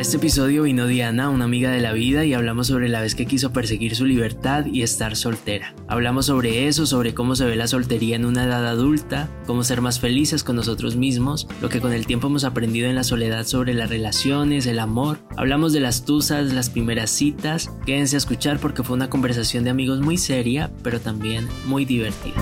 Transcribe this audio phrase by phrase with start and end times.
[0.00, 3.26] Este episodio vino Diana, una amiga de la vida, y hablamos sobre la vez que
[3.26, 5.74] quiso perseguir su libertad y estar soltera.
[5.88, 9.82] Hablamos sobre eso, sobre cómo se ve la soltería en una edad adulta, cómo ser
[9.82, 13.44] más felices con nosotros mismos, lo que con el tiempo hemos aprendido en la soledad
[13.44, 15.18] sobre las relaciones, el amor.
[15.36, 17.70] Hablamos de las tusas, las primeras citas.
[17.84, 22.36] Quédense a escuchar porque fue una conversación de amigos muy seria, pero también muy divertida.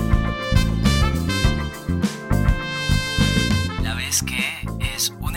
[3.83, 4.58] La vez que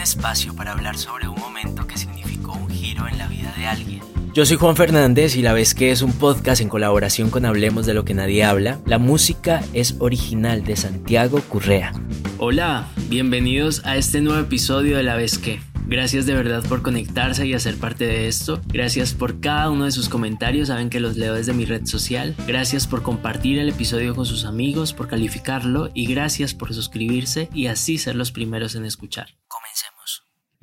[0.02, 4.00] espacio para hablar sobre un momento que significó un giro en la vida de alguien.
[4.34, 7.86] Yo soy Juan Fernández y la vez que es un podcast en colaboración con Hablemos
[7.86, 8.80] de lo que nadie habla.
[8.86, 11.92] La música es original de Santiago Currea.
[12.38, 15.60] Hola, bienvenidos a este nuevo episodio de La vez que.
[15.86, 18.62] Gracias de verdad por conectarse y hacer parte de esto.
[18.68, 22.34] Gracias por cada uno de sus comentarios, saben que los leo desde mi red social.
[22.46, 27.66] Gracias por compartir el episodio con sus amigos, por calificarlo y gracias por suscribirse y
[27.66, 29.34] así ser los primeros en escuchar.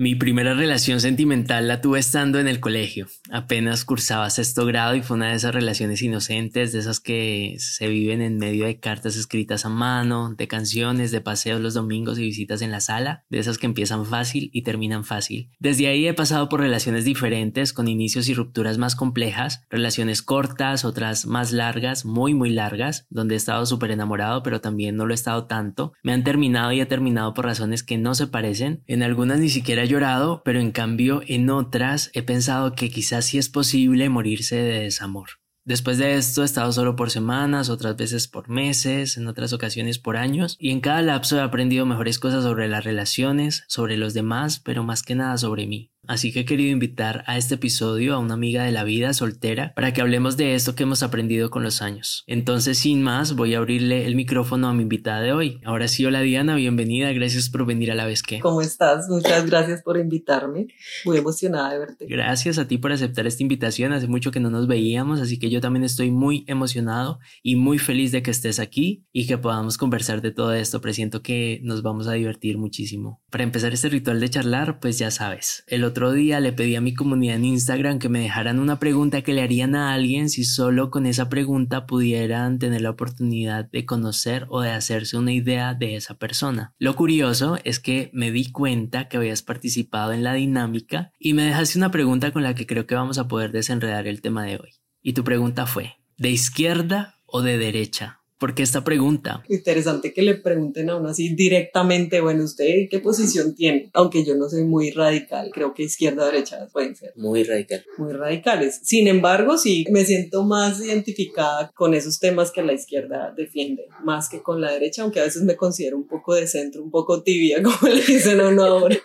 [0.02, 3.08] Mi primera relación sentimental la tuve estando en el colegio.
[3.32, 7.90] Apenas cursaba sexto grado y fue una de esas relaciones inocentes, de esas que se
[7.90, 12.22] viven en medio de cartas escritas a mano, de canciones, de paseos los domingos y
[12.22, 15.50] visitas en la sala, de esas que empiezan fácil y terminan fácil.
[15.60, 20.86] Desde ahí he pasado por relaciones diferentes, con inicios y rupturas más complejas, relaciones cortas,
[20.86, 25.14] otras más largas, muy muy largas, donde he estado súper enamorado, pero también no lo
[25.14, 25.92] he estado tanto.
[26.04, 28.82] Me han terminado y he terminado por razones que no se parecen.
[28.88, 33.38] En algunas ni siquiera llorado, pero en cambio en otras he pensado que quizás sí
[33.38, 35.30] es posible morirse de desamor.
[35.66, 40.00] Después de esto he estado solo por semanas, otras veces por meses, en otras ocasiones
[40.00, 44.14] por años, y en cada lapso he aprendido mejores cosas sobre las relaciones, sobre los
[44.14, 45.92] demás, pero más que nada sobre mí.
[46.10, 49.74] Así que he querido invitar a este episodio a una amiga de la vida soltera
[49.76, 52.24] para que hablemos de esto que hemos aprendido con los años.
[52.26, 55.62] Entonces, sin más, voy a abrirle el micrófono a mi invitada de hoy.
[55.64, 58.40] Ahora sí, hola Diana, bienvenida, gracias por venir a la vez que.
[58.40, 59.08] ¿Cómo estás?
[59.08, 60.66] Muchas gracias por invitarme.
[61.06, 62.08] Muy emocionada de verte.
[62.08, 63.94] Gracias a ti por aceptar esta invitación.
[63.94, 67.78] Hace mucho que no nos veíamos, así que yo también estoy muy emocionado y muy
[67.78, 70.82] feliz de que estés aquí y que podamos conversar de todo esto.
[70.82, 73.22] Presiento que nos vamos a divertir muchísimo.
[73.30, 76.82] Para empezar este ritual de charlar, pues ya sabes, el otro día le pedí a
[76.82, 80.46] mi comunidad en Instagram que me dejaran una pregunta que le harían a alguien si
[80.46, 85.74] solo con esa pregunta pudieran tener la oportunidad de conocer o de hacerse una idea
[85.74, 86.74] de esa persona.
[86.80, 91.44] Lo curioso es que me di cuenta que habías participado en la dinámica y me
[91.44, 94.56] dejaste una pregunta con la que creo que vamos a poder desenredar el tema de
[94.56, 94.70] hoy.
[95.02, 98.19] Y tu pregunta fue, ¿de izquierda o de derecha?
[98.40, 99.44] ¿Por qué esta pregunta?
[99.50, 103.90] Interesante que le pregunten a uno así directamente, bueno, ¿usted qué posición tiene?
[103.94, 107.12] Aunque yo no soy muy radical, creo que izquierda o derecha pueden ser.
[107.18, 107.84] Muy radical.
[107.98, 108.80] Muy radicales.
[108.82, 114.30] Sin embargo, sí, me siento más identificada con esos temas que la izquierda defiende, más
[114.30, 117.22] que con la derecha, aunque a veces me considero un poco de centro, un poco
[117.24, 118.96] tibia, como le dicen a uno ahora.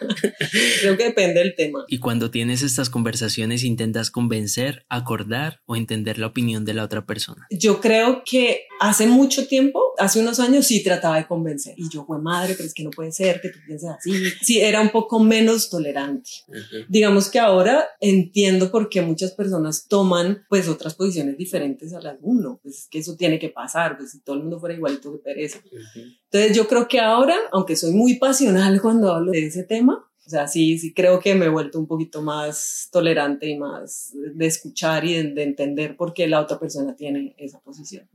[0.80, 1.84] creo que depende del tema.
[1.88, 7.04] Y cuando tienes estas conversaciones, intentas convencer, acordar o entender la opinión de la otra
[7.04, 7.48] persona.
[7.50, 11.88] Yo creo que hace mucho mucho tiempo, hace unos años sí trataba de convencer y
[11.88, 14.12] yo fue madre, pero es que no puede ser que tú pienses así.
[14.42, 16.30] Sí, era un poco menos tolerante.
[16.88, 22.14] Digamos que ahora entiendo por qué muchas personas toman pues otras posiciones diferentes a las
[22.14, 22.60] de uno.
[22.62, 25.18] Pues es que eso tiene que pasar, pues si todo el mundo fuera igualito que
[25.18, 25.60] pereza.
[26.30, 30.30] Entonces yo creo que ahora, aunque soy muy pasional cuando hablo de ese tema, o
[30.30, 34.46] sea, sí, sí creo que me he vuelto un poquito más tolerante y más de
[34.46, 38.08] escuchar y de, entender por qué la otra persona tiene esa posición.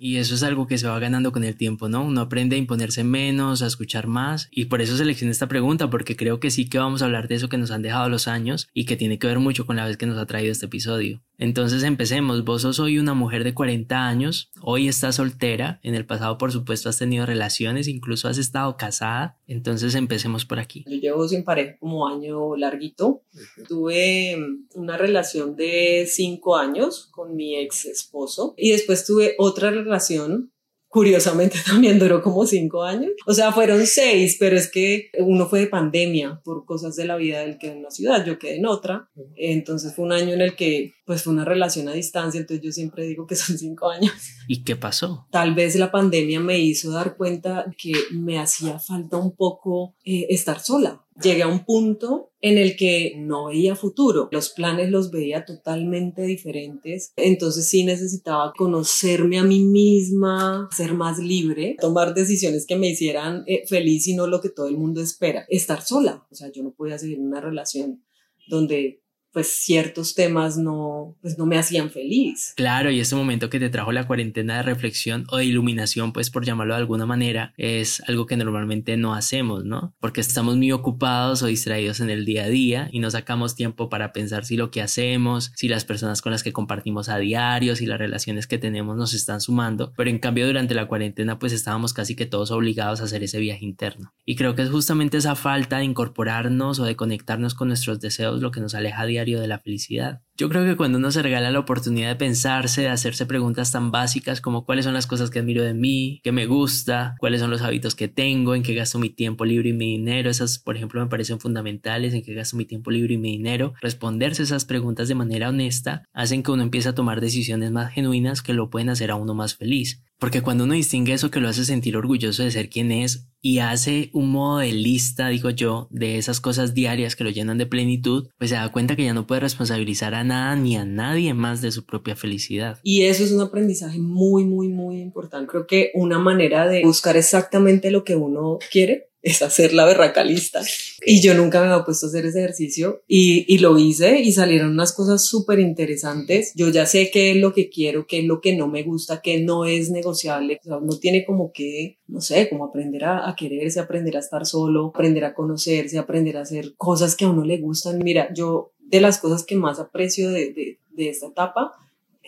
[0.00, 2.02] Y eso es algo que se va ganando con el tiempo, ¿no?
[2.02, 4.48] Uno aprende a imponerse menos, a escuchar más.
[4.50, 7.34] Y por eso seleccioné esta pregunta, porque creo que sí que vamos a hablar de
[7.34, 9.86] eso que nos han dejado los años y que tiene que ver mucho con la
[9.86, 11.20] vez que nos ha traído este episodio.
[11.38, 12.44] Entonces empecemos.
[12.44, 16.50] Vos sos hoy una mujer de 40 años, hoy estás soltera, en el pasado por
[16.50, 19.38] supuesto has tenido relaciones, incluso has estado casada.
[19.46, 20.84] Entonces empecemos por aquí.
[20.88, 23.22] Yo llevo sin pareja como año larguito.
[23.68, 24.36] Tuve
[24.74, 30.52] una relación de 5 años con mi ex esposo y después tuve otra relación
[30.88, 33.12] curiosamente también duró como cinco años.
[33.26, 37.16] O sea, fueron seis, pero es que uno fue de pandemia por cosas de la
[37.16, 39.10] vida, él quedó en una ciudad, yo quedé en otra.
[39.36, 42.72] Entonces fue un año en el que pues fue una relación a distancia, entonces yo
[42.72, 44.12] siempre digo que son cinco años.
[44.48, 45.26] ¿Y qué pasó?
[45.30, 50.26] Tal vez la pandemia me hizo dar cuenta que me hacía falta un poco eh,
[50.30, 51.04] estar sola.
[51.22, 56.22] Llegué a un punto en el que no veía futuro, los planes los veía totalmente
[56.22, 62.88] diferentes, entonces sí necesitaba conocerme a mí misma, ser más libre, tomar decisiones que me
[62.88, 66.50] hicieran eh, feliz y no lo que todo el mundo espera, estar sola, o sea,
[66.52, 68.04] yo no podía seguir una relación
[68.48, 69.02] donde
[69.32, 72.54] pues ciertos temas no, pues no me hacían feliz.
[72.56, 76.30] Claro, y este momento que te trajo la cuarentena de reflexión o de iluminación, pues
[76.30, 79.94] por llamarlo de alguna manera, es algo que normalmente no hacemos, ¿no?
[80.00, 83.88] Porque estamos muy ocupados o distraídos en el día a día y no sacamos tiempo
[83.88, 87.76] para pensar si lo que hacemos, si las personas con las que compartimos a diario,
[87.76, 91.52] si las relaciones que tenemos nos están sumando, pero en cambio durante la cuarentena pues
[91.52, 94.12] estábamos casi que todos obligados a hacer ese viaje interno.
[94.24, 98.40] Y creo que es justamente esa falta de incorporarnos o de conectarnos con nuestros deseos
[98.40, 100.22] lo que nos aleja diario de la felicidad.
[100.36, 103.90] Yo creo que cuando uno se regala la oportunidad de pensarse, de hacerse preguntas tan
[103.90, 107.50] básicas como cuáles son las cosas que admiro de mí, qué me gusta, cuáles son
[107.50, 110.76] los hábitos que tengo, en qué gasto mi tiempo libre y mi dinero, esas por
[110.76, 114.64] ejemplo me parecen fundamentales, en qué gasto mi tiempo libre y mi dinero, responderse esas
[114.64, 118.70] preguntas de manera honesta hacen que uno empiece a tomar decisiones más genuinas que lo
[118.70, 120.04] pueden hacer a uno más feliz.
[120.18, 123.60] Porque cuando uno distingue eso que lo hace sentir orgulloso de ser quien es y
[123.60, 127.66] hace un modo de lista, digo yo, de esas cosas diarias que lo llenan de
[127.66, 131.34] plenitud, pues se da cuenta que ya no puede responsabilizar a nada ni a nadie
[131.34, 132.80] más de su propia felicidad.
[132.82, 135.48] Y eso es un aprendizaje muy, muy, muy importante.
[135.48, 140.62] Creo que una manera de buscar exactamente lo que uno quiere es hacer la berracalista.
[141.04, 144.32] Y yo nunca me había puesto a hacer ese ejercicio y, y lo hice y
[144.32, 146.52] salieron unas cosas súper interesantes.
[146.54, 149.20] Yo ya sé qué es lo que quiero, qué es lo que no me gusta,
[149.20, 150.60] qué no es negociable.
[150.66, 154.46] O uno tiene como que, no sé, como aprender a, a, quererse, aprender a estar
[154.46, 157.98] solo, aprender a conocerse, aprender a hacer cosas que a uno le gustan.
[157.98, 161.74] Mira, yo de las cosas que más aprecio de, de, de esta etapa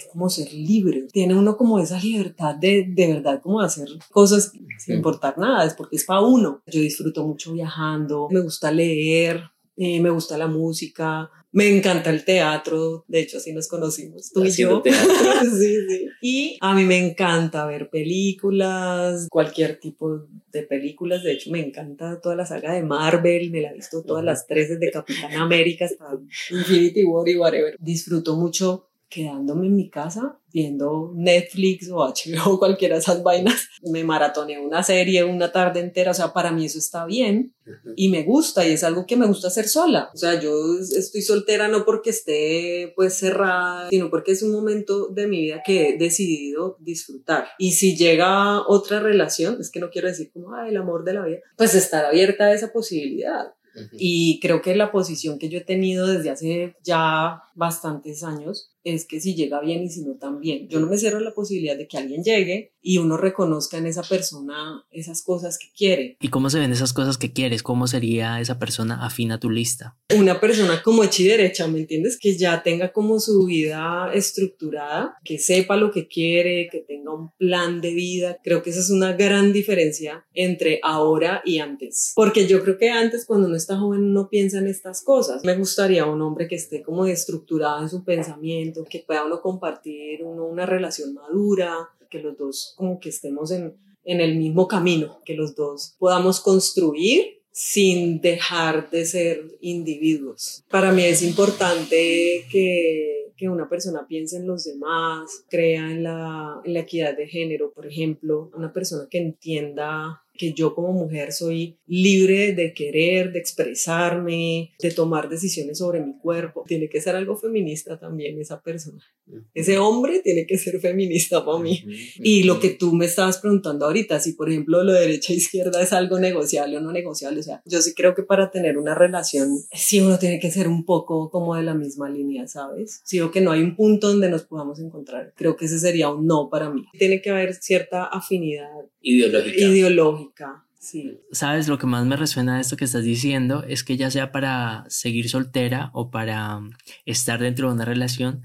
[0.00, 1.06] es como ser libre.
[1.12, 5.74] Tiene uno como esa libertad de, de verdad, como hacer cosas sin importar nada, es
[5.74, 6.62] porque es para uno.
[6.66, 9.42] Yo disfruto mucho viajando, me gusta leer,
[9.76, 14.44] eh, me gusta la música, me encanta el teatro, de hecho así nos conocimos, tú
[14.44, 14.82] y yo.
[15.42, 16.06] sí, sí.
[16.20, 22.20] Y a mí me encanta ver películas, cualquier tipo de películas, de hecho me encanta
[22.20, 25.86] toda la saga de Marvel, me la he visto todas las tres de Capitán América
[25.86, 26.18] hasta
[26.50, 27.76] Infinity War y whatever.
[27.80, 33.68] Disfruto mucho quedándome en mi casa viendo Netflix o HBO, cualquiera de esas vainas.
[33.82, 37.54] Me maratoneé una serie una tarde entera, o sea, para mí eso está bien
[37.96, 40.10] y me gusta y es algo que me gusta hacer sola.
[40.14, 45.08] O sea, yo estoy soltera no porque esté pues cerrada, sino porque es un momento
[45.08, 47.48] de mi vida que he decidido disfrutar.
[47.58, 51.14] Y si llega otra relación, es que no quiero decir como, ay, el amor de
[51.14, 53.54] la vida, pues estar abierta a esa posibilidad.
[53.92, 59.06] Y creo que la posición que yo he tenido desde hace ya bastantes años es
[59.06, 60.66] que si llega bien y si no también.
[60.68, 64.02] Yo no me cierro la posibilidad de que alguien llegue y uno reconozca en esa
[64.02, 66.16] persona esas cosas que quiere.
[66.18, 67.62] ¿Y cómo se ven esas cosas que quieres?
[67.62, 69.98] ¿Cómo sería esa persona afín a tu lista?
[70.16, 72.18] Una persona como hecha y derecha, ¿me entiendes?
[72.18, 77.32] Que ya tenga como su vida estructurada, que sepa lo que quiere, que tenga un
[77.36, 78.38] plan de vida.
[78.42, 82.12] Creo que esa es una gran diferencia entre ahora y antes.
[82.16, 85.44] Porque yo creo que antes cuando uno está joven no piensa en estas cosas.
[85.44, 87.49] Me gustaría un hombre que esté como estructurado
[87.80, 92.98] en su pensamiento, que pueda uno compartir uno una relación madura, que los dos como
[93.00, 99.04] que estemos en, en el mismo camino, que los dos podamos construir sin dejar de
[99.04, 100.64] ser individuos.
[100.70, 106.60] Para mí es importante que que una persona piense en los demás, crea en la,
[106.62, 111.32] en la equidad de género, por ejemplo, una persona que entienda que yo como mujer
[111.32, 116.64] soy libre de querer, de expresarme, de tomar decisiones sobre mi cuerpo.
[116.66, 119.04] Tiene que ser algo feminista también esa persona.
[119.52, 121.84] Ese hombre tiene que ser feminista para mí.
[122.20, 125.36] Y lo que tú me estabas preguntando ahorita, si por ejemplo lo de derecha e
[125.36, 128.78] izquierda es algo negociable o no negociable, o sea, yo sí creo que para tener
[128.78, 133.02] una relación, sí uno tiene que ser un poco como de la misma línea, ¿sabes?
[133.04, 135.34] Sí o que no hay un punto donde nos podamos encontrar.
[135.36, 136.86] Creo que ese sería un no para mí.
[136.98, 138.70] Tiene que haber cierta afinidad
[139.00, 139.60] ideológica.
[139.60, 140.64] Ideológica.
[140.78, 141.20] Sí.
[141.30, 144.32] Sabes, lo que más me resuena de esto que estás diciendo es que ya sea
[144.32, 146.60] para seguir soltera o para
[147.04, 148.42] estar dentro de una relación,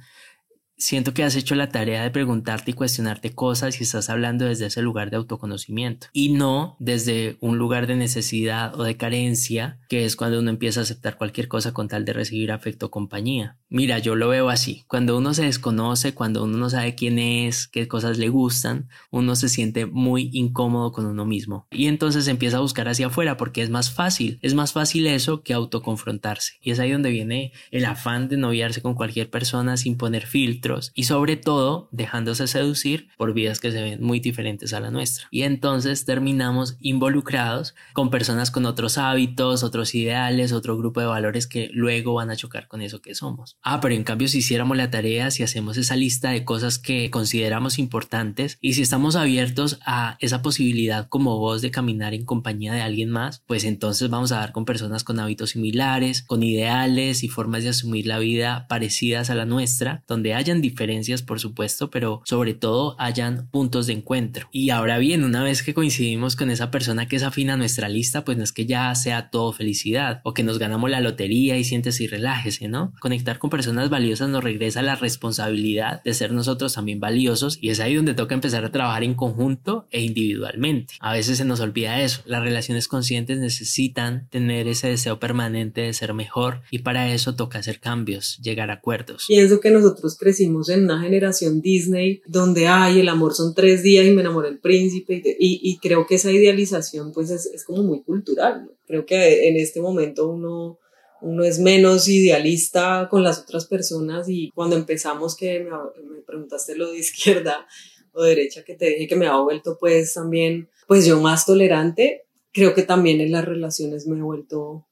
[0.78, 4.66] siento que has hecho la tarea de preguntarte y cuestionarte cosas y estás hablando desde
[4.68, 10.06] ese lugar de autoconocimiento y no desde un lugar de necesidad o de carencia, que
[10.06, 13.58] es cuando uno empieza a aceptar cualquier cosa con tal de recibir afecto o compañía.
[13.70, 14.84] Mira, yo lo veo así.
[14.88, 19.36] Cuando uno se desconoce, cuando uno no sabe quién es, qué cosas le gustan, uno
[19.36, 23.62] se siente muy incómodo con uno mismo y entonces empieza a buscar hacia afuera porque
[23.62, 24.40] es más fácil.
[24.42, 26.54] Es más fácil eso que autoconfrontarse.
[26.62, 30.65] Y es ahí donde viene el afán de noviarse con cualquier persona sin poner filtro
[30.94, 35.28] y sobre todo dejándose seducir por vidas que se ven muy diferentes a la nuestra.
[35.32, 41.48] Y entonces terminamos involucrados con personas con otros hábitos, otros ideales, otro grupo de valores
[41.48, 43.58] que luego van a chocar con eso que somos.
[43.62, 47.12] Ah, pero en cambio si hiciéramos la tarea, si hacemos esa lista de cosas que
[47.12, 52.74] consideramos importantes y si estamos abiertos a esa posibilidad como vos de caminar en compañía
[52.74, 57.24] de alguien más, pues entonces vamos a dar con personas con hábitos similares, con ideales
[57.24, 61.90] y formas de asumir la vida parecidas a la nuestra, donde hayan diferencias, por supuesto,
[61.90, 64.48] pero sobre todo hayan puntos de encuentro.
[64.52, 67.90] Y ahora bien, una vez que coincidimos con esa persona que es afín a nuestra
[67.90, 71.58] lista, pues no es que ya sea todo felicidad o que nos ganamos la lotería
[71.58, 72.94] y sientes y relájese, ¿no?
[73.00, 77.80] Conectar con personas valiosas nos regresa la responsabilidad de ser nosotros también valiosos y es
[77.80, 80.96] ahí donde toca empezar a trabajar en conjunto e individualmente.
[81.00, 82.22] A veces se nos olvida eso.
[82.26, 87.60] Las relaciones conscientes necesitan tener ese deseo permanente de ser mejor y para eso toca
[87.60, 89.26] hacer cambios, llegar a acuerdos.
[89.28, 94.06] Pienso que nosotros crecimos en una generación Disney donde, ay, el amor son tres días
[94.06, 97.84] y me enamoré el príncipe y, y, creo que esa idealización pues es, es como
[97.84, 98.72] muy cultural.
[98.88, 100.80] Creo que en este momento uno,
[101.22, 105.72] uno es menos idealista con las otras personas y cuando empezamos que me,
[106.10, 107.68] me preguntaste lo de izquierda
[108.14, 112.24] o derecha que te dije que me ha vuelto pues también pues yo más tolerante,
[112.52, 114.86] creo que también en las relaciones me he vuelto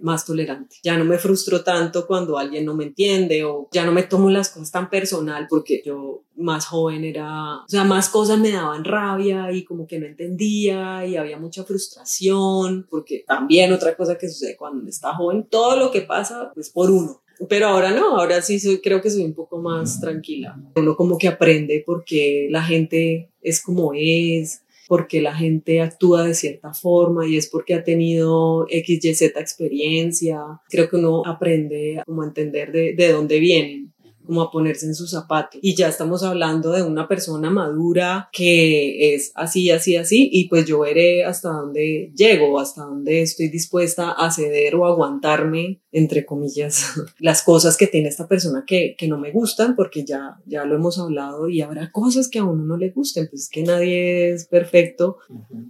[0.00, 0.76] más tolerante.
[0.82, 4.30] Ya no me frustro tanto cuando alguien no me entiende o ya no me tomo
[4.30, 8.84] las cosas tan personal porque yo más joven era, o sea, más cosas me daban
[8.84, 14.28] rabia y como que no entendía y había mucha frustración porque también otra cosa que
[14.28, 17.20] sucede cuando está joven, todo lo que pasa pues por uno.
[17.48, 20.60] Pero ahora no, ahora sí soy, creo que soy un poco más tranquila.
[20.76, 26.34] Uno como que aprende porque la gente es como es, porque la gente actúa de
[26.34, 30.40] cierta forma y es porque ha tenido X, Y, Z experiencia.
[30.68, 33.92] Creo que uno aprende a como entender de, de dónde vienen
[34.30, 35.58] como a ponerse en sus zapatos.
[35.60, 40.66] Y ya estamos hablando de una persona madura que es así, así, así, y pues
[40.66, 46.94] yo veré hasta dónde llego, hasta dónde estoy dispuesta a ceder o aguantarme, entre comillas,
[47.18, 50.76] las cosas que tiene esta persona que, que no me gustan, porque ya, ya lo
[50.76, 54.30] hemos hablado y habrá cosas que a uno no le gusten, pues es que nadie
[54.30, 55.16] es perfecto,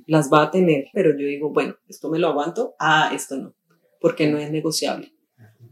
[0.05, 3.55] las va a tener, pero yo digo, bueno, esto me lo aguanto, ah, esto no,
[4.03, 5.15] porque no es negociable.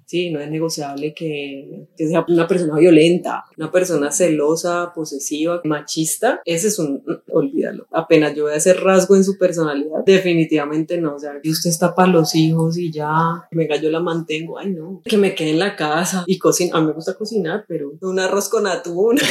[0.09, 6.41] Sí, no es negociable que, que, sea una persona violenta, una persona celosa, posesiva, machista.
[6.47, 7.87] Ese es un, olvídalo.
[7.93, 11.17] Apenas yo voy a hacer rasgo en su personalidad, definitivamente no.
[11.17, 14.59] O sea, usted está para los hijos y ya, venga, yo la mantengo.
[14.59, 15.03] Ay, no.
[15.05, 16.79] Que me quede en la casa y cocina.
[16.79, 19.19] A mí me gusta cocinar, pero un arroz con atún.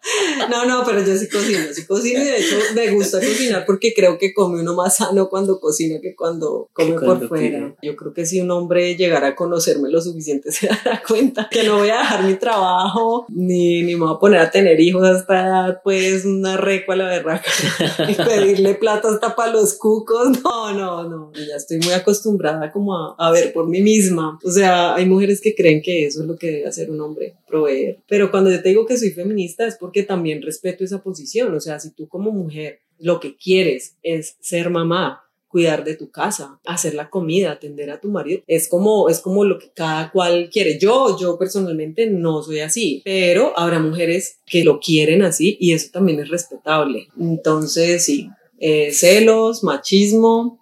[0.50, 3.92] No, no, pero yo sí cocino, sí cocino y de hecho me gusta cocinar porque
[3.94, 7.74] creo que come uno más sano cuando cocina que cuando come por fuera.
[7.82, 11.64] Yo creo que si un hombre llegara a conocerme lo suficiente se dará cuenta que
[11.64, 15.06] no voy a dejar mi trabajo ni, ni me voy a poner a tener hijos
[15.06, 17.50] hasta pues una recua a la berraca
[18.08, 20.38] y pedirle plata hasta para los cucos.
[20.42, 21.32] No, no, no.
[21.34, 24.38] Ya estoy muy acostumbrada como a, a ver por mí misma.
[24.44, 27.34] O sea, hay mujeres que creen que eso es lo que debe hacer un hombre,
[27.48, 27.98] proveer.
[28.06, 31.54] Pero cuando yo te digo que soy feminista es porque también respeto esa posición.
[31.54, 36.10] O sea, si tú como mujer lo que quieres es ser mamá, cuidar de tu
[36.10, 40.12] casa, hacer la comida, atender a tu marido, es como, es como lo que cada
[40.12, 40.78] cual quiere.
[40.78, 45.88] Yo, yo personalmente no soy así, pero habrá mujeres que lo quieren así y eso
[45.90, 47.08] también es respetable.
[47.18, 48.28] Entonces, sí,
[48.58, 50.60] eh, celos, machismo,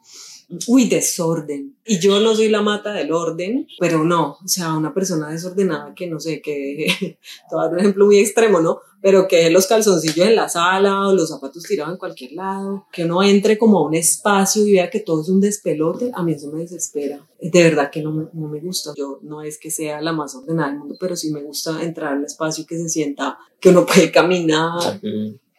[0.69, 4.93] uy, desorden Y yo no soy la mata del orden, pero no, o sea, una
[4.93, 7.19] persona desordenada que no sé, que,
[7.51, 8.81] dar un ejemplo muy extremo, ¿no?
[9.01, 13.05] Pero que los calzoncillos en la sala o los zapatos tirados en cualquier lado, que
[13.05, 16.33] uno entre como a un espacio y vea que todo es un despelote, a mí
[16.33, 17.25] eso me desespera.
[17.41, 18.93] De verdad que no, no me gusta.
[18.97, 22.15] Yo no es que sea la más ordenada del mundo, pero sí me gusta entrar
[22.15, 25.01] a un espacio que se sienta que uno puede caminar,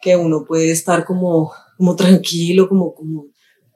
[0.00, 3.28] que uno puede estar como, como tranquilo, como, como,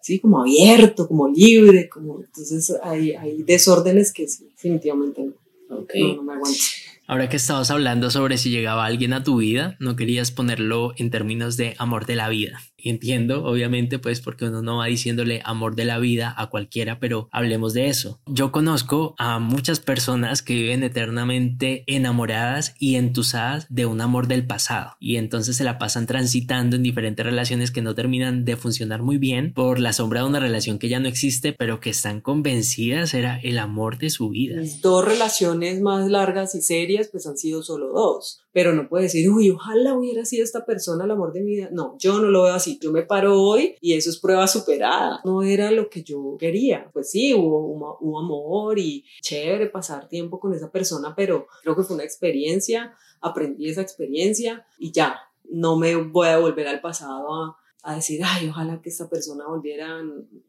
[0.03, 5.93] sí, como abierto, como libre, como, entonces hay, hay desórdenes que sí, definitivamente no, Ok.
[5.99, 6.59] no, no me aguanto.
[7.07, 11.11] Ahora que estabas hablando sobre si llegaba alguien a tu vida, no querías ponerlo en
[11.11, 12.61] términos de amor de la vida.
[12.83, 16.99] Y entiendo, obviamente, pues porque uno no va diciéndole amor de la vida a cualquiera,
[16.99, 18.19] pero hablemos de eso.
[18.27, 24.47] Yo conozco a muchas personas que viven eternamente enamoradas y entusadas de un amor del
[24.47, 24.97] pasado.
[24.99, 29.17] Y entonces se la pasan transitando en diferentes relaciones que no terminan de funcionar muy
[29.17, 33.15] bien por la sombra de una relación que ya no existe, pero que están convencidas
[33.15, 34.61] era el amor de su vida.
[34.61, 38.41] Mis dos relaciones más largas y serias, pues han sido solo dos.
[38.53, 41.69] Pero no puedo decir, uy, ojalá hubiera sido esta persona el amor de mi vida.
[41.73, 42.72] No, yo no lo veo así.
[42.81, 45.21] Yo me paro hoy y eso es prueba superada.
[45.25, 46.91] No era lo que yo quería.
[46.93, 51.83] Pues sí, hubo, hubo, amor y chévere pasar tiempo con esa persona, pero creo que
[51.83, 52.95] fue una experiencia.
[53.21, 55.21] Aprendí esa experiencia y ya.
[55.45, 60.01] No me voy a volver al pasado a decir, ay, ojalá que esta persona volviera,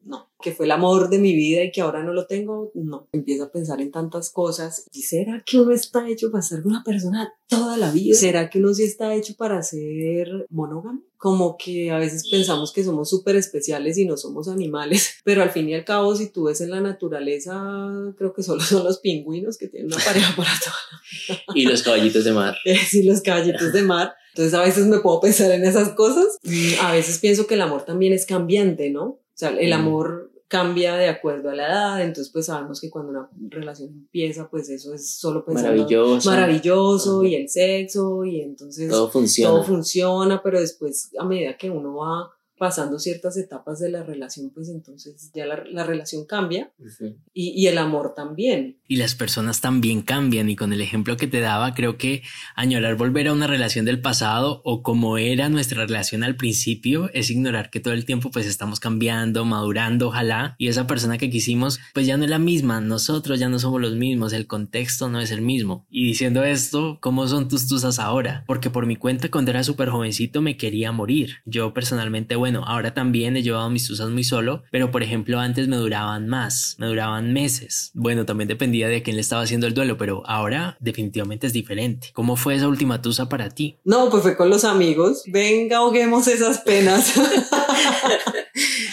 [0.03, 3.07] no, que fue el amor de mi vida y que ahora no lo tengo, no.
[3.11, 4.87] Empiezo a pensar en tantas cosas.
[4.91, 8.15] ¿Y será que uno está hecho para ser una persona toda la vida?
[8.15, 11.01] ¿Será que uno sí está hecho para ser monógamo?
[11.17, 15.49] Como que a veces pensamos que somos súper especiales y no somos animales, pero al
[15.49, 18.99] fin y al cabo, si tú ves en la naturaleza, creo que solo son los
[18.99, 22.55] pingüinos que tienen una pareja para toda Y los caballitos de mar.
[22.87, 24.13] sí, los caballitos de mar.
[24.33, 26.37] Entonces a veces me puedo pensar en esas cosas.
[26.43, 29.03] Mm, A veces pienso que el amor también es cambiante, ¿no?
[29.05, 29.73] O sea, el Mm.
[29.73, 34.47] amor cambia de acuerdo a la edad, entonces pues sabemos que cuando una relación empieza,
[34.51, 36.29] pues eso es solo pensando Maravilloso.
[36.29, 39.51] maravilloso y el sexo y entonces Todo funciona.
[39.51, 42.29] todo funciona, pero después a medida que uno va
[42.63, 47.17] pasando ciertas etapas de la relación, pues entonces ya la, la relación cambia Ujú.
[47.33, 48.77] y, y el amor también.
[48.87, 52.21] Y las personas también cambian y con el ejemplo que te daba creo que
[52.55, 57.29] añorar volver a una relación del pasado o como era nuestra relación al principio es
[57.29, 61.81] ignorar que todo el tiempo pues estamos cambiando, madurando, ojalá y esa persona que quisimos
[61.93, 65.19] pues ya no es la misma, nosotros ya no somos los mismos, el contexto no
[65.19, 65.85] es el mismo.
[65.89, 68.45] Y diciendo esto, ¿cómo son tus tusas ahora?
[68.47, 71.39] Porque por mi cuenta cuando era súper jovencito me quería morir.
[71.45, 75.67] Yo personalmente, bueno, ahora también he llevado mis tusas muy solo, pero por ejemplo antes
[75.67, 77.91] me duraban más, me duraban meses.
[77.93, 82.09] Bueno, también dependía de quién le estaba haciendo el duelo, pero ahora definitivamente es diferente.
[82.13, 83.77] ¿Cómo fue esa última tusa para ti?
[83.83, 85.23] No, pues fue con los amigos.
[85.27, 87.13] Venga, ahoguemos esas penas.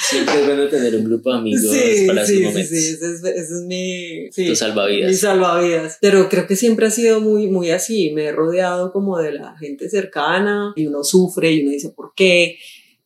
[0.09, 2.69] Siempre es bueno tener un grupo de amigos sí, para sí, esos sí, momentos.
[2.69, 5.11] sí, ese es, ese es mi, sí, Tu salvavidas.
[5.11, 5.99] mi salvavidas.
[6.01, 8.11] Pero creo que siempre ha sido muy, muy así.
[8.13, 12.13] Me he rodeado como de la gente cercana y uno sufre y uno dice por
[12.17, 12.57] qué.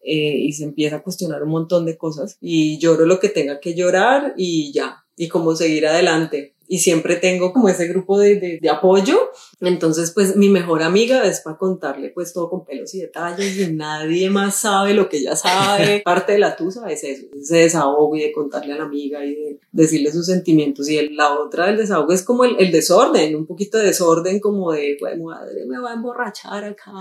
[0.04, 3.60] Eh, y se empieza a cuestionar un montón de cosas y lloro lo que tenga
[3.60, 6.53] que llorar y ya, y como seguir adelante.
[6.66, 9.18] Y siempre tengo como ese grupo de, de, de apoyo.
[9.60, 13.70] Entonces, pues mi mejor amiga es para contarle pues todo con pelos y detalles y
[13.72, 16.00] nadie más sabe lo que ella sabe.
[16.04, 19.34] Parte de la tusa es eso, ese desahogo y de contarle a la amiga y
[19.34, 20.88] de decirle sus sentimientos.
[20.88, 24.40] Y el- la otra del desahogo es como el, el desorden, un poquito de desorden
[24.40, 26.92] como de, "Güey, madre, me va a emborrachar acá.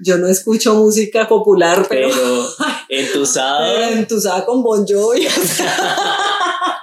[0.00, 2.08] Yo no escucho música popular, pero...
[2.08, 2.46] Pero
[2.88, 3.74] entusado.
[3.74, 5.26] Pero entusada con Bon Jovi.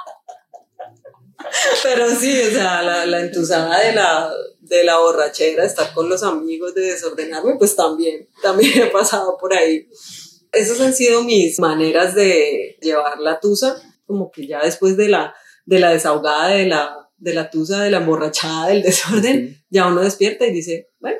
[1.83, 6.23] Pero sí, o sea, la, la entusada de la, de la borrachera, estar con los
[6.23, 9.87] amigos, de desordenarme, pues también, también he pasado por ahí.
[10.51, 15.33] Esas han sido mis maneras de llevar la tusa, como que ya después de la,
[15.65, 20.01] de la desahogada, de la, de la tusa, de la emborrachada, del desorden, ya uno
[20.01, 21.17] despierta y dice, bueno,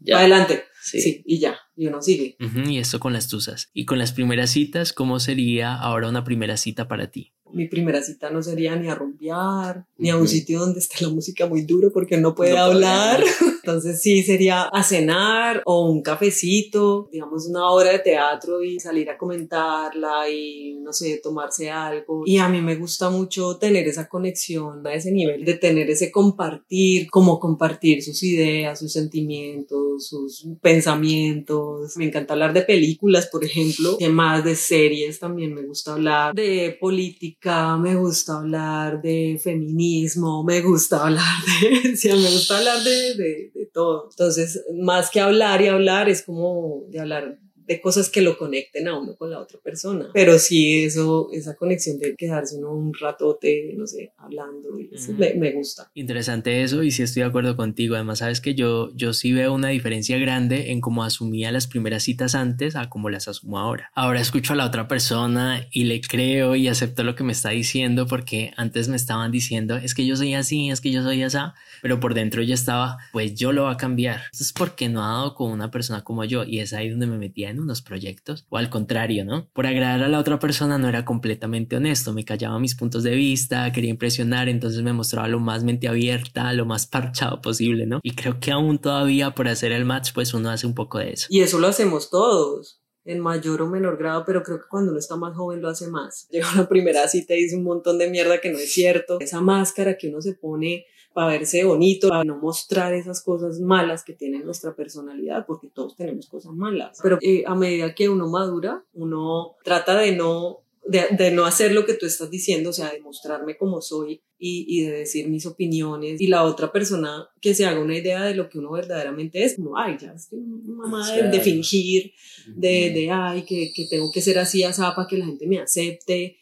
[0.00, 0.18] Ya.
[0.18, 0.64] adelante.
[0.84, 1.00] Sí.
[1.00, 2.36] sí, y ya, y uno sigue.
[2.66, 3.70] Y esto con las tusas.
[3.72, 7.32] Y con las primeras citas, ¿cómo sería ahora una primera cita para ti?
[7.52, 11.10] Mi primera cita no sería ni a rumbear, ni a un sitio donde esté la
[11.10, 13.22] música muy duro porque no puede No hablar.
[13.64, 19.08] Entonces sí sería a cenar o un cafecito, digamos una hora de teatro y salir
[19.08, 22.24] a comentarla y no sé, tomarse algo.
[22.26, 26.10] Y a mí me gusta mucho tener esa conexión a ese nivel de tener ese
[26.10, 31.96] compartir, como compartir sus ideas, sus sentimientos, sus pensamientos.
[31.96, 36.34] Me encanta hablar de películas, por ejemplo, que más de series también me gusta hablar
[36.34, 37.41] de política,
[37.78, 41.24] me gusta hablar de feminismo, me gusta hablar
[41.60, 44.08] de, sí, me gusta hablar de, de, de todo.
[44.10, 47.38] Entonces, más que hablar y hablar, es como de hablar
[47.72, 50.10] de cosas que lo conecten a uno con la otra persona.
[50.12, 55.34] Pero sí, eso, esa conexión de quedarse uno un ratote, no sé, hablando, eso me,
[55.34, 55.90] me, gusta.
[55.94, 57.94] Interesante eso y sí estoy de acuerdo contigo.
[57.94, 62.04] Además, sabes que yo, yo sí veo una diferencia grande en cómo asumía las primeras
[62.04, 63.90] citas antes a cómo las asumo ahora.
[63.94, 67.50] Ahora escucho a la otra persona y le creo y acepto lo que me está
[67.50, 71.22] diciendo porque antes me estaban diciendo es que yo soy así, es que yo soy
[71.22, 71.38] así,
[71.80, 74.22] pero por dentro ya estaba, pues yo lo voy a cambiar.
[74.26, 77.18] Entonces, porque no ha dado con una persona como yo y es ahí donde me
[77.18, 79.48] metía en unos proyectos o al contrario, ¿no?
[79.52, 83.14] Por agradar a la otra persona no era completamente honesto, me callaba mis puntos de
[83.14, 88.00] vista, quería impresionar, entonces me mostraba lo más mente abierta, lo más parchado posible, ¿no?
[88.02, 91.12] Y creo que aún todavía por hacer el match, pues uno hace un poco de
[91.12, 91.26] eso.
[91.30, 94.98] Y eso lo hacemos todos en mayor o menor grado, pero creo que cuando uno
[94.98, 96.28] está más joven lo hace más.
[96.30, 99.18] Llega a la primera cita y dice un montón de mierda que no es cierto.
[99.20, 104.04] Esa máscara que uno se pone para verse bonito, para no mostrar esas cosas malas
[104.04, 106.98] que tiene nuestra personalidad, porque todos tenemos cosas malas.
[107.02, 111.72] Pero eh, a medida que uno madura, uno trata de no de, de, no hacer
[111.72, 115.28] lo que tú estás diciendo, o sea, de mostrarme como soy y, y, de decir
[115.28, 118.72] mis opiniones y la otra persona que se haga una idea de lo que uno
[118.72, 122.12] verdaderamente es, como, ay, ya estoy mamá de, de, fingir,
[122.48, 125.60] de, de ay, que, que, tengo que ser así, así para que la gente me
[125.60, 126.38] acepte.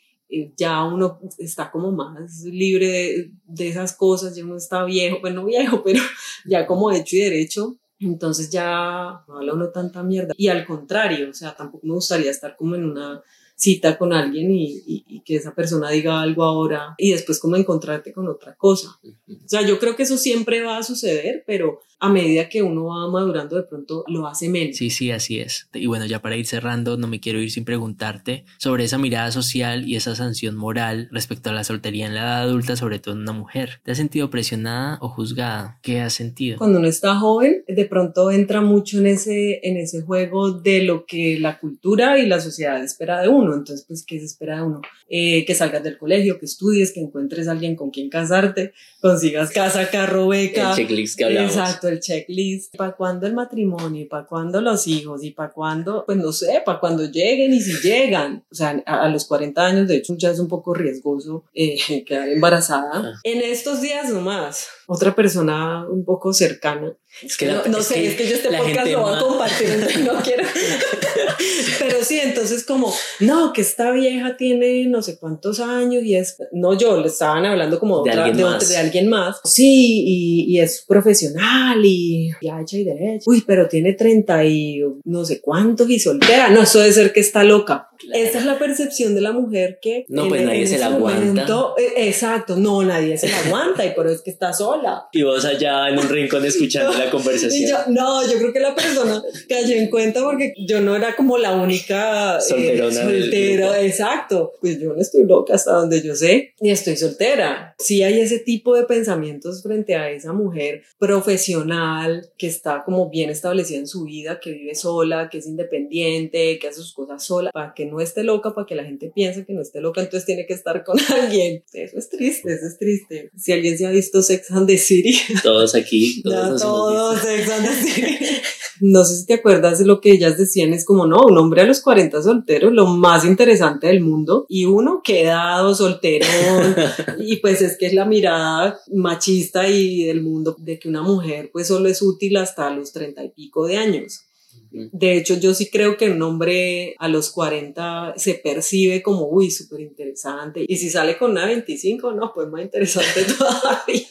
[0.56, 5.44] Ya uno está como más libre de, de esas cosas, ya uno está viejo, bueno,
[5.44, 6.00] viejo, pero
[6.44, 10.32] ya como hecho y derecho, entonces ya no habla uno tanta mierda.
[10.36, 13.22] Y al contrario, o sea, tampoco me gustaría estar como en una
[13.54, 17.56] cita con alguien y, y, y, que esa persona diga algo ahora y después como
[17.56, 18.98] encontrarte con otra cosa.
[19.04, 22.86] O sea, yo creo que eso siempre va a suceder, pero a medida que uno
[22.86, 24.76] va madurando de pronto lo hace menos.
[24.76, 25.68] Sí, sí, así es.
[25.74, 29.30] Y bueno, ya para ir cerrando, no me quiero ir sin preguntarte sobre esa mirada
[29.30, 33.14] social y esa sanción moral respecto a la soltería en la edad adulta, sobre todo
[33.14, 33.80] en una mujer.
[33.84, 35.78] ¿Te has sentido presionada o juzgada?
[35.82, 36.58] ¿Qué has sentido?
[36.58, 41.04] Cuando uno está joven, de pronto entra mucho en ese, en ese juego de lo
[41.04, 43.54] que la cultura y la sociedad espera de uno.
[43.54, 44.80] Entonces, pues, ¿qué se espera de uno?
[45.08, 49.50] Eh, que salgas del colegio, que estudies, que encuentres a alguien con quien casarte, consigas
[49.50, 50.70] casa, carro, beca.
[50.70, 51.52] El checklist que hablamos.
[51.52, 52.76] Exacto, el checklist.
[52.76, 54.02] ¿Para cuándo el matrimonio?
[54.02, 55.22] ¿Y para cuándo los hijos?
[55.24, 56.04] ¿Y para cuándo?
[56.06, 58.44] Pues no sé, para cuándo lleguen y si llegan.
[58.50, 62.04] O sea, a, a, los 40 años, de hecho, ya es un poco riesgoso eh,
[62.06, 62.90] quedar embarazada.
[62.92, 63.12] Ah.
[63.24, 66.96] En estos días nomás, otra persona un poco cercana.
[67.22, 69.14] Es que la, no, no es sé, que es que yo este podcast lo voy
[69.14, 70.44] a compartir, no quiero.
[72.10, 76.36] Pero sí, entonces como, no, que esta vieja tiene no sé cuántos años y es,
[76.52, 78.68] no yo, le estaban hablando como De otra- alguien de, más.
[78.68, 79.40] de alguien más.
[79.44, 83.24] Sí, y, y es profesional y, y hecha y derecha.
[83.26, 86.48] Uy, pero tiene 30 y no sé cuántos y soltera.
[86.50, 87.86] No, eso debe ser que está loca.
[88.14, 91.20] Esa es la percepción de la mujer que No, pues nadie se la aguanta.
[91.20, 95.06] momento- eh, exacto, no, nadie se la aguanta y por eso es que está sola.
[95.12, 97.68] Y vos allá en un rincón escuchando la conversación.
[97.68, 101.36] yo, no, yo creo que la persona cayó en cuenta porque yo no era como
[101.36, 104.52] la única eh, Solterona del soltera, exacto.
[104.60, 107.74] Pues yo no estoy loca hasta donde yo sé y estoy soltera.
[107.78, 113.30] Sí hay ese tipo de pensamientos frente a esa mujer profesional que está como bien
[113.30, 117.50] establecida en su vida, que vive sola, que es independiente, que hace sus cosas sola,
[117.52, 120.26] para que no esté loca, para que la gente piense que no esté loca, entonces
[120.26, 121.62] tiene que estar con alguien.
[121.72, 123.30] Eso es triste, eso es triste.
[123.36, 127.20] Si alguien se ha visto Sex and the City, Todos aquí, todos ya todos.
[127.20, 128.18] Sex and the City.
[128.80, 131.62] No sé si te acuerdas de lo que ellas decían, es como, no, un hombre
[131.62, 136.26] a los 40 solteros, lo más interesante del mundo, y uno quedado soltero,
[137.18, 141.50] y pues es que es la mirada machista y del mundo de que una mujer
[141.52, 144.24] pues solo es útil hasta los 30 y pico de años.
[144.70, 149.50] De hecho, yo sí creo que un hombre a los 40 se percibe como, uy,
[149.50, 150.64] súper interesante.
[150.66, 154.06] Y si sale con una 25, no, pues más interesante todavía.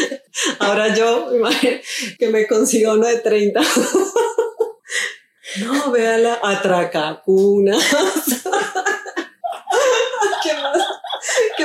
[0.58, 1.28] Ahora yo,
[2.18, 3.60] que me consigo uno de 30.
[5.60, 7.76] No, véala, atracacuna.
[10.42, 10.78] ¿Qué más?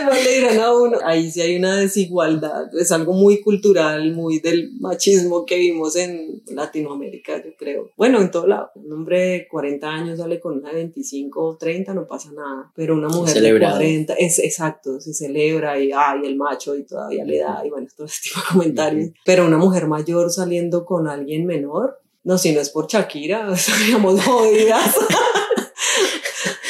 [0.09, 0.97] ¿Qué más le dirán a uno?
[1.03, 2.73] Ahí sí hay una desigualdad.
[2.75, 7.91] Es algo muy cultural, muy del machismo que vimos en Latinoamérica, yo creo.
[7.97, 8.71] Bueno, en todo lado.
[8.75, 12.71] Un hombre de 40 años sale con una de 25 o 30, no pasa nada.
[12.75, 13.77] Pero una mujer Celebrado.
[13.77, 17.69] de 40, es exacto, se celebra y ay, el macho y todavía le da, y
[17.69, 19.11] bueno, todo este tipo de comentarios.
[19.25, 24.21] Pero una mujer mayor saliendo con alguien menor, no, si no es por Shakira, estaríamos
[24.23, 24.95] jodidas.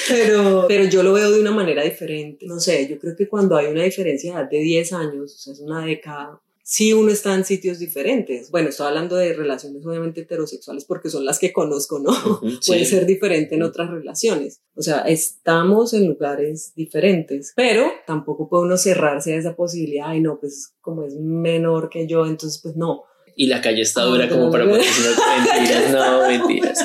[0.08, 2.46] Pero, pero yo lo veo de una manera diferente.
[2.46, 5.38] No sé, yo creo que cuando hay una diferencia de edad de 10 años, o
[5.38, 8.52] sea, es una década, sí uno está en sitios diferentes.
[8.52, 12.12] Bueno, estoy hablando de relaciones obviamente heterosexuales porque son las que conozco, ¿no?
[12.12, 12.92] Ujú, Puede sí.
[12.92, 14.60] ser diferente en otras relaciones.
[14.76, 20.08] O sea, estamos en lugares diferentes, pero tampoco puede uno cerrarse a esa posibilidad.
[20.10, 23.04] Ay, no, pues como es menor que yo, entonces pues no.
[23.40, 25.20] Y la calle está dura como para ponerse unas
[25.54, 25.92] mentiras.
[25.92, 26.80] No, mentiras.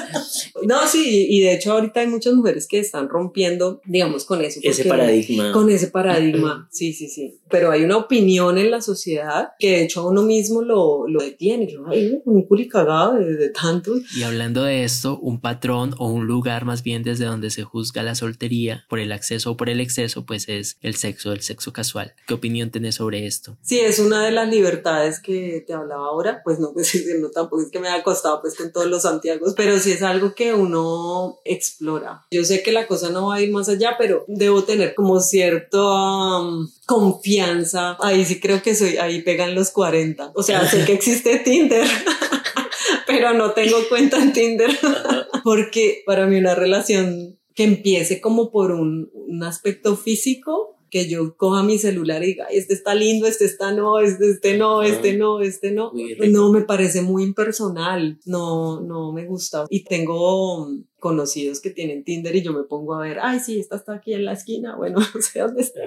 [0.67, 4.61] No, sí, y de hecho ahorita hay muchas mujeres que están rompiendo, digamos, con eso.
[4.63, 5.53] Ese paradigma.
[5.53, 7.41] Con ese paradigma, sí, sí, sí.
[7.49, 11.23] Pero hay una opinión en la sociedad que de hecho a uno mismo lo, lo
[11.23, 11.71] detiene.
[11.71, 14.01] Yo, ay, un culicagado de, de tantos.
[14.17, 18.03] Y hablando de esto, un patrón o un lugar más bien desde donde se juzga
[18.03, 21.73] la soltería por el acceso o por el exceso, pues es el sexo, el sexo
[21.73, 22.15] casual.
[22.27, 23.57] ¿Qué opinión tenés sobre esto?
[23.63, 26.43] Sí, es una de las libertades que te hablaba ahora.
[26.45, 29.55] Pues no, pues no tampoco es que me haya costado pues con todos los Santiagos,
[29.57, 32.27] pero sí es algo que uno explora.
[32.31, 35.21] Yo sé que la cosa no va a ir más allá, pero debo tener como
[35.21, 37.97] cierta um, confianza.
[38.01, 40.33] Ahí sí creo que soy, ahí pegan los 40.
[40.35, 41.87] O sea, sé que existe Tinder.
[43.07, 44.71] pero no tengo cuenta en Tinder
[45.45, 51.35] porque para mí una relación que empiece como por un, un aspecto físico, que yo
[51.39, 54.83] coja mi celular y diga, "Ay, este está lindo, este está no, este, este no,
[54.83, 55.91] este no, este no,
[56.29, 59.65] no me parece muy impersonal, no, no me gusta.
[59.71, 60.69] Y tengo
[61.03, 64.15] conocidos que tienen Tinder y yo me pongo a ver, ay, sí, esta está aquí
[64.15, 65.81] en la esquina, bueno, no sé dónde está.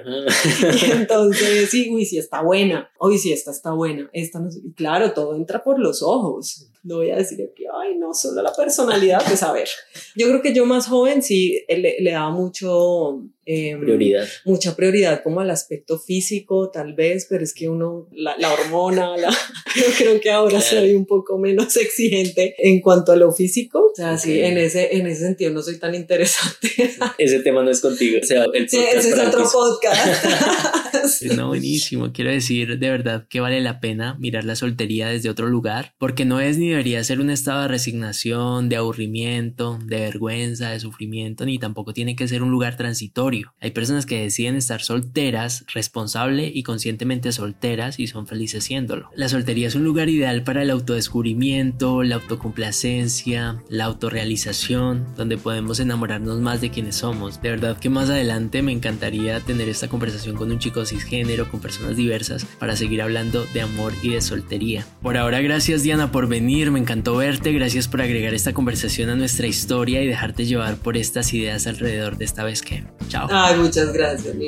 [0.86, 4.60] Y entonces, sí, uy, sí está buena, uy, sí, esta está buena, esta no sé.
[4.62, 6.68] Y claro, todo entra por los ojos.
[6.82, 9.68] No voy a decir que, ay, no, solo la personalidad, pues a ver.
[10.14, 13.24] Yo creo que yo más joven sí eh, le, le daba mucho...
[13.44, 14.24] em, Prioridad.
[14.44, 19.16] mucha prioridad como al aspecto físico, tal vez, pero es que uno, la, la hormona,
[19.16, 19.30] la,
[19.76, 23.90] yo creo que ahora soy un poco menos exigente en cuanto a lo físico.
[23.90, 24.44] O sea, sí, Ok.
[24.46, 26.70] en ese, en ese sentido no soy tan interesante.
[27.18, 28.18] Ese tema no es contigo.
[28.22, 30.24] O sea, el Sí, podcast ese es otro podcast.
[31.36, 32.12] No, buenísimo.
[32.12, 36.24] Quiero decir de verdad que vale la pena mirar la soltería desde otro lugar, porque
[36.24, 41.44] no es ni debería ser un estado de resignación, de aburrimiento, de vergüenza, de sufrimiento,
[41.44, 43.54] ni tampoco tiene que ser un lugar transitorio.
[43.60, 49.10] Hay personas que deciden estar solteras, responsable y conscientemente solteras y son felices siéndolo.
[49.14, 55.80] La soltería es un lugar ideal para el autodescubrimiento, la autocomplacencia, la autorrealización, donde podemos
[55.80, 57.40] enamorarnos más de quienes somos.
[57.42, 61.60] De verdad que más adelante me encantaría tener esta conversación con un chico cisgénero, con
[61.60, 64.86] personas diversas, para seguir hablando de amor y de soltería.
[65.02, 69.16] Por ahora, gracias Diana por venir, me encantó verte, gracias por agregar esta conversación a
[69.16, 72.84] nuestra historia y dejarte llevar por estas ideas alrededor de esta vez que.
[73.08, 73.28] Chao.
[73.30, 74.46] Ay, muchas gracias, mi.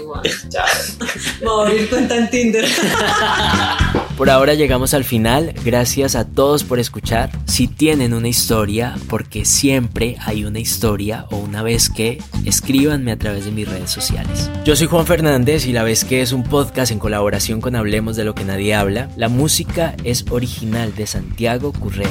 [0.48, 0.66] Chao.
[1.40, 2.64] Me voy a abrir cuenta en Tinder.
[4.18, 7.30] Por ahora llegamos al final, gracias a todos por escuchar.
[7.46, 13.16] Si tienen una historia, porque siempre hay una historia o una vez que, escríbanme a
[13.16, 14.50] través de mis redes sociales.
[14.64, 18.16] Yo soy Juan Fernández y la vez que es un podcast en colaboración con Hablemos
[18.16, 19.08] de lo que nadie habla.
[19.16, 22.10] La música es original de Santiago Currea.